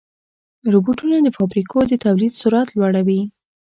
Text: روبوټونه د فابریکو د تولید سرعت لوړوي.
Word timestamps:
روبوټونه 0.73 1.17
د 1.21 1.27
فابریکو 1.37 1.77
د 1.87 1.93
تولید 2.05 2.33
سرعت 2.41 2.69
لوړوي. 2.77 3.21